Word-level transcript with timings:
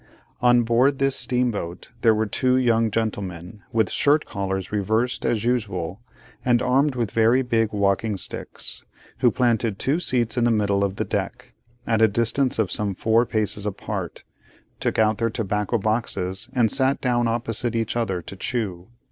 On 0.41 0.63
board 0.63 0.97
this 0.97 1.15
steamboat, 1.15 1.91
there 2.01 2.15
were 2.15 2.25
two 2.25 2.57
young 2.57 2.89
gentlemen, 2.89 3.61
with 3.71 3.91
shirt 3.91 4.25
collars 4.25 4.71
reversed 4.71 5.23
as 5.27 5.43
usual, 5.45 6.01
and 6.43 6.59
armed 6.59 6.95
with 6.95 7.11
very 7.11 7.43
big 7.43 7.71
walking 7.71 8.17
sticks; 8.17 8.83
who 9.19 9.29
planted 9.29 9.77
two 9.77 9.99
seats 9.99 10.37
in 10.37 10.43
the 10.43 10.49
middle 10.49 10.83
of 10.83 10.95
the 10.95 11.05
deck, 11.05 11.53
at 11.85 12.01
a 12.01 12.07
distance 12.07 12.57
of 12.57 12.71
some 12.71 12.95
four 12.95 13.27
paces 13.27 13.67
apart; 13.67 14.23
took 14.79 14.97
out 14.97 15.19
their 15.19 15.29
tobacco 15.29 15.77
boxes; 15.77 16.49
and 16.51 16.71
sat 16.71 16.99
down 16.99 17.27
opposite 17.27 17.75
each 17.75 17.95
other, 17.95 18.23
to 18.23 18.35
chew. 18.35 18.87